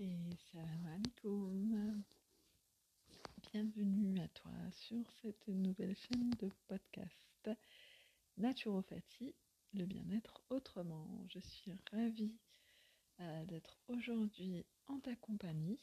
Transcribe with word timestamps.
Et 0.00 0.36
salam 0.52 0.86
alaikum. 0.86 2.04
Bienvenue 3.50 4.20
à 4.20 4.28
toi 4.28 4.52
sur 4.70 5.10
cette 5.20 5.48
nouvelle 5.48 5.96
chaîne 5.96 6.30
de 6.38 6.48
podcast 6.68 7.50
Naturopathie, 8.36 9.34
le 9.74 9.86
bien-être 9.86 10.40
autrement. 10.50 11.26
Je 11.28 11.40
suis 11.40 11.72
ravie 11.90 12.38
euh, 13.18 13.44
d'être 13.46 13.76
aujourd'hui 13.88 14.64
en 14.86 15.00
ta 15.00 15.16
compagnie. 15.16 15.80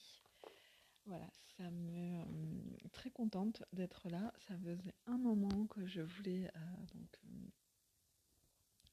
Voilà, 1.05 1.29
ça 1.57 1.69
me 1.69 2.21
euh, 2.21 2.89
très 2.93 3.11
contente 3.11 3.63
d'être 3.73 4.07
là. 4.07 4.33
Ça 4.47 4.57
faisait 4.59 4.95
un 5.07 5.17
moment 5.17 5.67
que 5.67 5.85
je 5.85 6.01
voulais 6.01 6.49
euh, 6.55 6.85
donc 6.93 7.19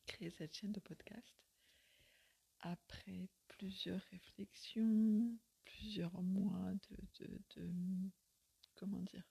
créer 0.04 0.30
cette 0.30 0.56
chaîne 0.56 0.72
de 0.72 0.80
podcast 0.80 1.51
après 2.62 3.28
plusieurs 3.48 4.00
réflexions, 4.10 5.36
plusieurs 5.64 6.22
mois 6.22 6.72
de, 7.20 7.40
de, 7.56 7.70
comment 8.74 9.02
dire? 9.02 9.24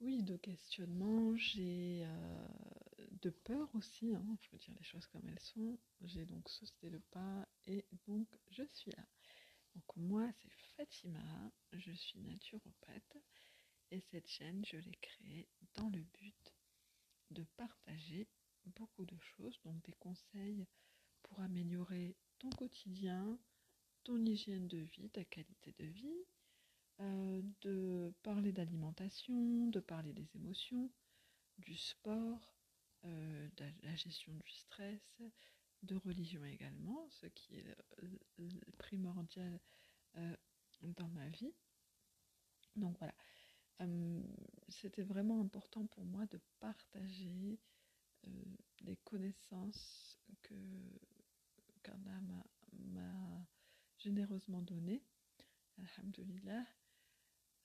Oui, 0.00 0.22
de 0.22 0.36
questionnement, 0.36 1.36
j'ai 1.36 2.04
euh, 2.04 2.48
de 3.22 3.30
peur 3.30 3.68
aussi, 3.74 4.14
hein, 4.14 4.36
faut 4.42 4.56
dire 4.56 4.74
les 4.78 4.84
choses 4.84 5.06
comme 5.06 5.28
elles 5.28 5.40
sont. 5.40 5.76
J'ai 6.02 6.24
donc 6.24 6.48
sauté 6.48 6.88
le 6.88 7.00
pas 7.00 7.48
et 7.66 7.84
donc 8.06 8.28
je 8.50 8.62
suis 8.74 8.92
là. 8.92 9.04
Donc 9.74 9.96
moi 9.96 10.30
c'est 10.32 10.52
Fatima, 10.76 11.50
je 11.72 11.90
suis 11.92 12.20
naturopathe 12.20 13.16
et 13.90 14.00
cette 14.00 14.28
chaîne 14.28 14.64
je 14.64 14.76
l'ai 14.76 14.98
créée 15.00 15.48
dans 15.74 15.88
le 15.90 16.02
but 16.02 16.54
de 17.30 17.42
partager 17.56 18.28
beaucoup 18.64 19.04
de 19.04 19.18
choses, 19.18 19.58
donc 19.64 19.82
des 19.82 19.94
conseils 19.94 20.66
améliorer 21.40 22.16
ton 22.38 22.50
quotidien, 22.50 23.38
ton 24.04 24.24
hygiène 24.24 24.68
de 24.68 24.78
vie, 24.78 25.10
ta 25.10 25.24
qualité 25.24 25.74
de 25.78 25.84
vie, 25.84 26.24
euh, 27.00 27.42
de 27.60 28.12
parler 28.22 28.52
d'alimentation, 28.52 29.68
de 29.68 29.80
parler 29.80 30.12
des 30.12 30.28
émotions, 30.34 30.90
du 31.58 31.76
sport, 31.76 32.56
euh, 33.04 33.48
de 33.56 33.64
la 33.82 33.94
gestion 33.94 34.34
du 34.34 34.50
stress, 34.50 35.22
de 35.82 35.94
religion 35.94 36.44
également, 36.44 37.08
ce 37.10 37.26
qui 37.26 37.54
est 37.56 37.76
primordial 38.78 39.60
euh, 40.16 40.36
dans 40.82 41.08
ma 41.08 41.28
vie. 41.28 41.54
Donc 42.74 42.98
voilà, 42.98 43.14
c'était 44.68 45.02
vraiment 45.02 45.40
important 45.40 45.86
pour 45.86 46.04
moi 46.04 46.26
de 46.26 46.40
partager 46.58 47.60
les 48.80 48.96
connaissances 49.04 50.18
que 50.42 50.54
qu'Allah 51.88 52.20
m'a 52.20 53.46
généreusement 53.98 54.62
données. 54.62 55.02
Alhamdulillah. 55.78 56.66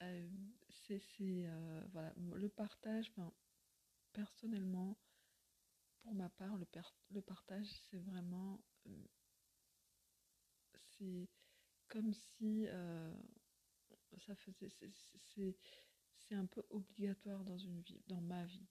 Euh, 0.01 0.29
c'est 0.69 1.01
euh, 1.21 1.83
voilà, 1.91 2.13
le 2.17 2.49
partage, 2.49 3.11
personnellement, 4.11 4.97
pour 6.01 6.13
ma 6.13 6.29
part, 6.29 6.57
le, 6.57 6.67
le 7.11 7.21
partage, 7.21 7.67
c'est 7.89 7.99
vraiment. 7.99 8.61
Euh, 8.87 9.07
c'est 10.97 11.29
comme 11.87 12.13
si 12.13 12.65
ça 14.25 14.35
faisait. 14.35 14.69
C'est 16.15 16.35
un 16.35 16.45
peu 16.45 16.63
obligatoire 16.69 17.43
dans 17.43 17.57
une 17.57 17.81
vie, 17.81 18.01
dans 18.07 18.21
ma 18.21 18.45
vie 18.45 18.67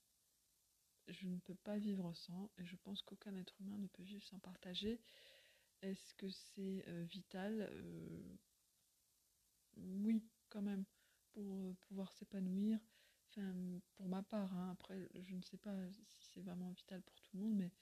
je 1.08 1.26
ne 1.26 1.38
peux 1.38 1.54
pas 1.54 1.78
vivre 1.78 2.12
sans, 2.14 2.50
et 2.58 2.64
je 2.64 2.76
pense 2.76 3.02
qu'aucun 3.02 3.36
être 3.36 3.60
humain 3.60 3.78
ne 3.78 3.86
peut 3.88 4.02
vivre 4.02 4.24
sans 4.24 4.38
partager. 4.38 5.00
Est-ce 5.82 6.14
que 6.14 6.30
c'est 6.30 6.84
euh, 6.86 7.04
vital 7.04 7.68
euh, 7.70 8.36
Oui, 9.76 10.22
quand 10.48 10.62
même, 10.62 10.84
pour 11.32 11.44
euh, 11.44 11.74
pouvoir 11.88 12.12
s'épanouir. 12.12 12.78
Enfin, 13.30 13.80
pour 13.96 14.08
ma 14.08 14.22
part, 14.22 14.54
hein. 14.54 14.70
après, 14.72 15.08
je 15.14 15.34
ne 15.34 15.42
sais 15.42 15.56
pas 15.56 15.74
si 16.04 16.24
c'est 16.32 16.40
vraiment 16.40 16.70
vital 16.70 17.02
pour 17.02 17.20
tout 17.22 17.36
le 17.36 17.42
monde, 17.42 17.56
mais 17.56 17.72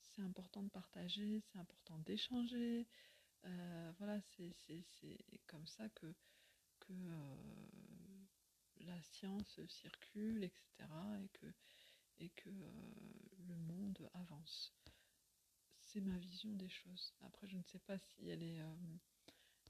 c'est 0.00 0.22
important 0.22 0.62
de 0.62 0.68
partager, 0.68 1.40
c'est 1.40 1.58
important 1.58 1.98
d'échanger. 1.98 2.86
voilà, 3.98 4.20
c'est 4.20 4.54
comme 5.48 5.66
ça 5.66 5.88
que, 5.90 6.14
que 6.78 6.92
la 8.80 9.02
science 9.02 9.60
circule, 9.66 10.44
etc. 10.44 10.88
Et 11.24 11.28
que 11.28 11.46
et 12.20 12.30
que 12.30 12.50
le 12.50 13.56
monde 13.56 14.10
avance. 14.14 14.72
C'est 15.88 16.00
ma 16.02 16.18
vision 16.18 16.52
des 16.52 16.68
choses. 16.68 17.14
Après, 17.22 17.48
je 17.48 17.56
ne 17.56 17.62
sais 17.62 17.78
pas 17.78 17.96
si 17.96 18.28
elle 18.28 18.42
est, 18.42 18.60
euh, 18.60 18.96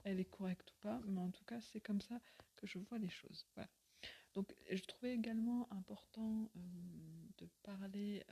elle 0.03 0.19
est 0.19 0.25
correcte 0.25 0.69
ou 0.71 0.75
pas, 0.81 0.99
mais 1.05 1.21
en 1.21 1.31
tout 1.31 1.45
cas, 1.45 1.61
c'est 1.61 1.79
comme 1.79 2.01
ça 2.01 2.19
que 2.57 2.67
je 2.67 2.77
vois 2.77 2.97
les 2.97 3.09
choses. 3.09 3.45
Donc, 4.33 4.53
je 4.69 4.83
trouvais 4.83 5.13
également 5.13 5.71
important 5.71 6.51
euh, 6.55 6.59
de 7.37 7.47
parler, 7.63 8.23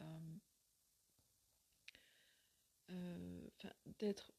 d'être 4.00 4.34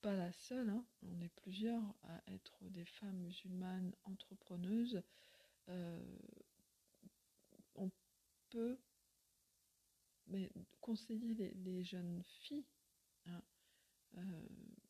pas 0.00 0.14
la 0.16 0.32
seule, 0.32 0.70
hein. 0.70 0.84
on 1.02 1.20
est 1.20 1.34
plusieurs 1.36 1.82
à 2.04 2.22
être 2.28 2.56
des 2.70 2.84
femmes 2.86 3.18
musulmanes 3.18 3.94
entrepreneuses 4.04 5.02
peut 8.50 8.78
conseiller 10.80 11.52
les, 11.54 11.82
jeunes 11.84 12.22
filles, 12.24 12.66
hein, 13.26 13.42
euh, 14.18 14.48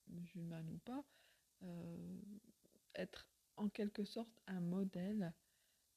musulmanes 0.08 0.70
ou 0.70 0.78
pas, 0.78 1.04
euh, 1.62 2.20
être 2.94 3.28
en 3.56 3.68
quelque 3.68 4.04
sorte 4.04 4.40
un 4.46 4.60
modèle 4.60 5.32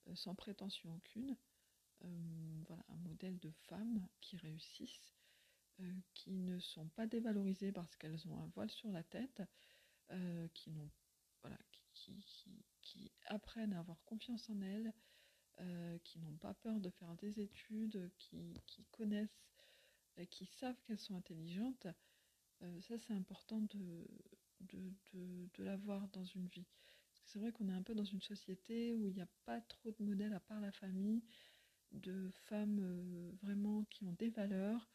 euh, 0.08 0.16
sans 0.16 0.36
prétention 0.36 0.96
aucune, 0.96 1.36
voilà, 2.68 2.84
un 2.90 2.98
modèle 2.98 3.38
de 3.40 3.52
femmes 3.68 4.08
qui 4.22 4.38
réussissent, 4.38 5.14
qui 6.14 6.32
ne 6.32 6.58
sont 6.60 6.88
pas 6.90 7.08
dévalorisées 7.08 7.74
parce 7.74 7.94
qu'elles 7.98 8.26
ont 8.28 8.38
un 8.38 8.48
voile 8.56 8.72
sur 8.72 8.90
la 8.92 9.04
tête, 9.04 9.42
qui, 10.54 10.72
n'ont, 10.72 10.90
voilà, 11.42 11.58
qui, 11.94 12.26
qui, 12.82 13.12
apprennent 13.26 13.74
à 13.74 13.80
avoir 13.80 14.02
confiance 14.06 14.50
en 14.50 14.62
elles, 14.62 14.94
euh, 15.62 15.98
qui 16.06 16.20
n'ont 16.20 16.38
pas 16.38 16.54
peur 16.54 16.80
de 16.80 16.90
faire 16.90 17.14
des 17.16 17.42
études, 17.42 18.10
qui, 18.18 18.86
connaissent, 18.92 19.46
qui 20.30 20.46
savent 20.46 20.82
qu'elles 20.84 21.00
sont 21.00 21.16
intelligentes, 21.16 21.88
euh, 22.62 22.82
ça 22.82 22.98
c'est 22.98 23.14
important 23.14 23.60
de, 23.60 24.08
l'avoir 25.58 26.08
dans 26.10 26.24
une 26.24 26.48
vie. 26.48 26.68
C'est 27.26 27.40
vrai 27.40 27.52
qu'on 27.52 27.68
est 27.68 27.74
un 27.74 27.84
peu 27.84 27.94
dans 27.94 28.06
une 28.06 28.22
société 28.22 28.94
où 28.94 29.10
il 29.10 29.16
n'y 29.16 29.22
a 29.22 29.28
pas 29.44 29.60
trop 29.60 29.92
de 29.92 30.02
modèles 30.02 30.34
à 30.34 30.40
part 30.40 30.62
la 30.62 30.72
famille, 30.72 31.24
de 31.92 32.30
femmes 32.46 32.80
euh, 32.80 33.32
vraiment 33.42 33.84
qui 33.86 34.06
ont 34.06 34.14
des 34.14 34.30
valeurs, 34.30 34.90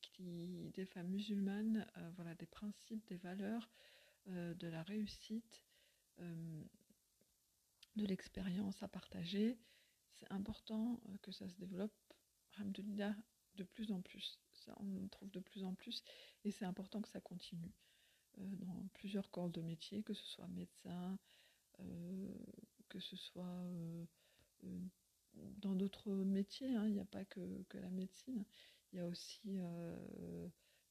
qui, 0.00 0.70
des 0.74 0.86
femmes 0.86 1.08
musulmanes, 1.08 1.86
voilà, 2.16 2.34
des 2.34 2.46
principes, 2.46 3.06
des 3.06 3.16
valeurs, 3.16 3.70
de 4.26 4.66
la 4.66 4.82
réussite, 4.82 5.62
de 6.18 6.66
l'expérience 8.06 8.82
à 8.82 8.88
partager 8.88 9.56
c'est 10.18 10.32
important 10.32 11.00
euh, 11.08 11.16
que 11.22 11.32
ça 11.32 11.48
se 11.48 11.54
développe, 11.56 11.92
de 13.54 13.62
plus 13.62 13.92
en 13.92 14.00
plus. 14.00 14.40
Ça, 14.52 14.76
on 14.80 15.04
en 15.04 15.08
trouve 15.08 15.30
de 15.30 15.40
plus 15.40 15.62
en 15.64 15.74
plus 15.74 16.02
et 16.44 16.50
c'est 16.50 16.64
important 16.64 17.00
que 17.00 17.08
ça 17.08 17.20
continue 17.20 17.72
euh, 18.38 18.56
dans 18.56 18.88
plusieurs 18.94 19.30
corps 19.30 19.48
de 19.48 19.60
métier, 19.62 20.02
que 20.02 20.14
ce 20.14 20.26
soit 20.26 20.48
médecin, 20.48 21.18
euh, 21.80 22.34
que 22.88 22.98
ce 22.98 23.16
soit 23.16 23.62
dans 25.58 25.74
d'autres 25.74 26.12
métiers. 26.12 26.74
Hein. 26.74 26.86
Il 26.88 26.94
n'y 26.94 27.00
a 27.00 27.04
pas 27.04 27.24
que, 27.24 27.40
la 27.74 27.90
médecine. 27.90 28.44
Il 28.92 28.98
y 28.98 29.00
a 29.00 29.06
aussi 29.06 29.60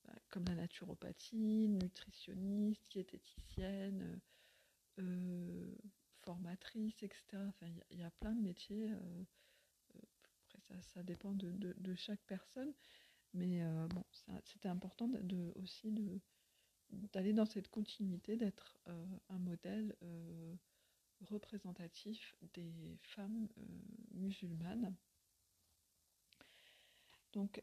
bah, 0.05 0.16
comme 0.29 0.45
la 0.45 0.55
naturopathie, 0.55 1.67
nutritionniste, 1.67 2.90
diététicienne 2.91 4.22
formatrice, 6.28 7.02
etc. 7.03 7.24
Enfin, 7.47 7.68
il 7.90 8.00
y, 8.00 8.03
a 8.03 8.12
plein 8.20 8.34
de 8.34 8.41
métiers. 8.41 8.91
Euh, 8.91 9.24
euh, 9.96 10.00
après, 10.41 10.59
ça, 10.68 10.82
ça 10.82 11.03
dépend 11.03 11.32
de, 11.32 11.96
chaque 11.96 12.22
personne. 12.28 12.74
Mais 13.34 13.62
euh, 13.64 13.88
bon, 13.88 14.03
c'était 14.44 14.68
important 14.68 15.08
de, 15.08 15.53
aussi 15.56 15.90
de, 15.91 16.20
d'aller 17.14 17.32
dans 17.32 17.46
cette 17.46 17.70
continuité, 17.70 18.35
d'être 18.35 18.78
un 19.29 19.40
modèle 19.40 19.96
représentatif 21.22 22.35
des 22.53 22.97
femmes 23.02 23.47
musulmanes. 24.12 24.94
Donc, 27.32 27.62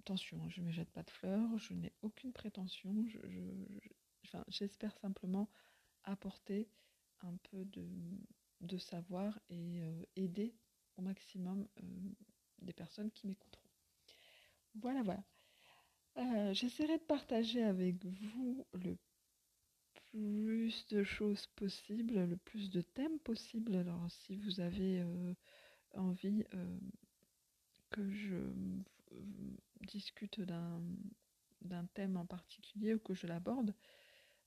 attention, 0.00 0.42
hein, 0.42 0.48
je 0.48 0.60
ne 0.60 0.66
me 0.66 0.72
jette 0.72 0.90
pas 0.90 1.02
de 1.02 1.10
fleurs, 1.10 1.58
je 1.58 1.74
n'ai 1.74 1.92
aucune 2.02 2.32
prétention, 2.32 3.06
je, 3.08 3.18
j'espère 4.48 4.96
simplement 4.98 5.48
apporter 6.04 6.68
un 7.22 7.36
peu 7.50 7.64
de, 7.64 8.78
savoir 8.78 9.38
et 9.50 9.80
euh, 9.80 10.02
aider 10.16 10.54
au 10.96 11.02
maximum 11.02 11.66
euh, 11.78 11.82
des 12.60 12.72
personnes 12.72 13.10
qui 13.10 13.26
m'écouteront. 13.26 13.68
Voilà, 14.76 15.02
voilà. 15.02 15.24
Euh, 16.18 16.52
j'essaierai 16.52 16.98
de 16.98 17.02
partager 17.04 17.62
avec 17.62 18.04
vous 18.04 18.66
le 18.72 18.96
plus 20.10 20.86
de 20.88 21.04
choses 21.04 21.46
possibles, 21.54 22.24
le 22.24 22.36
plus 22.36 22.70
de 22.70 22.80
thèmes 22.80 23.18
possibles. 23.20 23.76
Alors 23.76 24.10
si 24.10 24.36
vous 24.36 24.60
avez 24.60 25.04
envie 25.94 26.44
que 27.90 28.10
je 28.10 28.36
discute 29.86 30.40
d'un 30.40 31.84
thème 31.94 32.16
en 32.16 32.26
particulier 32.26 32.94
ou 32.94 32.98
que 32.98 33.14
je 33.14 33.26
l'aborde, 33.26 33.74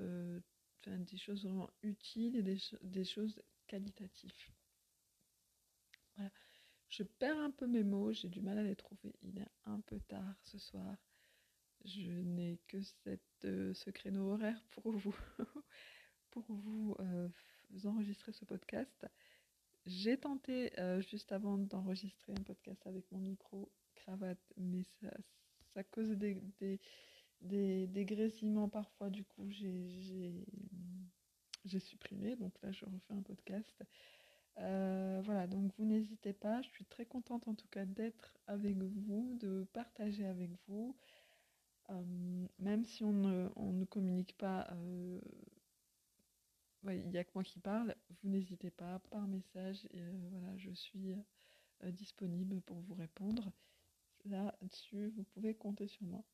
euh, 0.00 0.40
des 0.86 1.16
choses 1.16 1.44
vraiment 1.44 1.70
utiles 1.82 2.36
et 2.36 2.42
des, 2.42 3.04
choses 3.04 3.42
qualitatives. 3.66 4.30
Je 6.96 7.02
perds 7.02 7.40
un 7.40 7.50
peu 7.50 7.66
mes 7.66 7.82
mots, 7.82 8.12
j'ai 8.12 8.28
du 8.28 8.40
mal 8.40 8.56
à 8.56 8.62
les 8.62 8.76
trouver. 8.76 9.12
Il 9.22 9.36
est 9.40 9.50
un 9.64 9.80
peu 9.80 9.98
tard 9.98 10.36
ce 10.44 10.58
soir. 10.58 10.96
Je 11.84 12.12
n'ai 12.12 12.60
que 12.68 12.80
cette, 12.82 13.20
euh, 13.44 13.74
ce 13.74 13.90
créneau 13.90 14.30
horaire 14.30 14.62
pour 14.70 14.92
vous, 14.92 15.16
pour 16.30 16.44
vous, 16.48 16.96
vous 17.70 17.86
enregistrer 17.88 18.30
ce 18.30 18.44
podcast. 18.44 19.06
J'ai 19.86 20.16
tenté 20.16 20.70
juste 21.00 21.32
avant 21.32 21.58
d'enregistrer 21.58 22.32
un 22.32 22.42
podcast 22.42 22.86
avec 22.86 23.10
mon 23.10 23.18
micro 23.18 23.72
cravate, 23.96 24.52
mais 24.56 24.84
ça, 25.00 25.10
ça 25.74 25.82
cause 25.82 26.10
des, 26.10 26.40
des, 26.60 27.88
des, 27.88 28.06
parfois. 28.70 29.10
Du 29.10 29.24
coup, 29.24 29.50
j'ai 29.50 30.46
supprimé. 31.80 32.36
Donc 32.36 32.54
là, 32.62 32.70
je 32.70 32.84
refais 32.84 33.14
un 33.14 33.22
podcast. 33.22 33.84
Euh, 34.58 35.20
voilà, 35.24 35.46
donc 35.46 35.72
vous 35.78 35.84
n'hésitez 35.84 36.32
pas. 36.32 36.62
Je 36.62 36.68
suis 36.68 36.84
très 36.84 37.06
contente 37.06 37.48
en 37.48 37.54
tout 37.54 37.68
cas 37.68 37.84
d'être 37.84 38.34
avec 38.46 38.76
vous, 38.76 39.36
de 39.40 39.66
partager 39.72 40.26
avec 40.26 40.50
vous. 40.68 40.96
Euh, 41.90 42.46
même 42.58 42.84
si 42.84 43.04
on 43.04 43.12
ne, 43.12 43.84
communique 43.84 44.36
pas, 44.38 44.68
euh, 44.72 45.20
il 46.84 47.08
n'y 47.08 47.18
a 47.18 47.24
que 47.24 47.30
moi 47.34 47.44
qui 47.44 47.58
parle, 47.60 47.94
vous 48.22 48.28
n'hésitez 48.30 48.70
pas 48.70 49.00
par 49.10 49.26
message. 49.26 49.86
Voilà, 50.30 50.56
je 50.56 50.70
suis 50.70 51.14
disponible 51.92 52.60
pour 52.62 52.80
vous 52.80 52.94
répondre 52.94 53.52
là-dessus, 54.24 55.08
vous 55.08 55.24
pouvez 55.24 55.54
compter 55.54 55.86
sur 55.88 56.04
moi. 56.04 56.24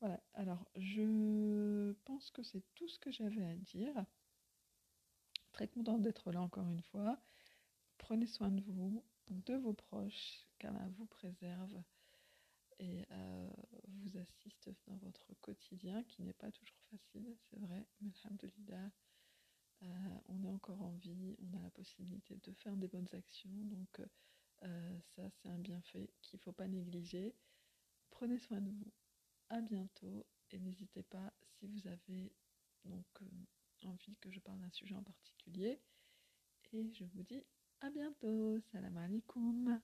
Voilà, 0.00 0.20
alors 0.34 0.64
je 0.76 1.92
pense 2.04 2.30
que 2.30 2.42
c'est 2.42 2.62
tout 2.74 2.88
ce 2.88 2.98
que 2.98 3.10
j'avais 3.10 3.44
à 3.44 3.54
dire. 3.54 4.04
Très 5.60 5.68
contente 5.68 6.00
d'être 6.00 6.32
là 6.32 6.40
encore 6.40 6.70
une 6.70 6.80
fois. 6.80 7.20
Prenez 7.98 8.26
soin 8.26 8.50
de 8.50 8.62
vous, 8.62 9.04
de 9.28 9.56
vos 9.56 9.74
proches, 9.74 10.46
qu'Allah 10.58 10.88
vous 10.96 11.04
préserve 11.04 11.82
et 12.78 13.04
euh, 13.10 13.50
vous 13.88 14.16
assiste 14.16 14.70
dans 14.86 14.96
votre 14.96 15.34
quotidien 15.42 16.02
qui 16.04 16.22
n'est 16.22 16.32
pas 16.32 16.50
toujours 16.50 16.80
facile, 16.90 17.36
c'est 17.50 17.58
vrai, 17.58 17.86
mais 18.00 18.10
alhamdoulilah, 18.24 18.90
euh, 19.82 20.18
on 20.28 20.42
est 20.44 20.48
encore 20.48 20.80
en 20.80 20.92
vie, 20.92 21.36
on 21.42 21.58
a 21.58 21.60
la 21.60 21.70
possibilité 21.72 22.38
de 22.42 22.54
faire 22.54 22.74
des 22.78 22.88
bonnes 22.88 23.12
actions, 23.12 23.52
donc 23.66 24.00
euh, 24.62 24.98
ça, 25.14 25.28
c'est 25.28 25.50
un 25.50 25.58
bienfait 25.58 26.08
qu'il 26.22 26.38
ne 26.38 26.42
faut 26.42 26.52
pas 26.52 26.68
négliger. 26.68 27.34
Prenez 28.08 28.38
soin 28.38 28.62
de 28.62 28.70
vous. 28.70 28.92
À 29.50 29.60
bientôt. 29.60 30.24
Et 30.52 30.58
n'hésitez 30.58 31.02
pas 31.02 31.34
si 31.42 31.66
vous 31.66 31.86
avez 31.86 32.32
donc 32.86 33.04
euh, 33.20 33.26
envie 33.86 34.16
que 34.20 34.30
je 34.30 34.40
parle 34.40 34.60
d'un 34.60 34.70
sujet 34.70 34.94
en 34.94 35.02
particulier. 35.02 35.80
Et 36.72 36.92
je 36.92 37.04
vous 37.04 37.22
dis 37.22 37.44
à 37.80 37.90
bientôt. 37.90 38.58
Salam 38.72 38.96
alaikum. 38.96 39.80